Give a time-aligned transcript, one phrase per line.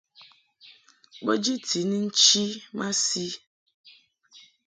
[1.25, 2.43] Bo jiti ni nchi
[2.77, 3.25] masi.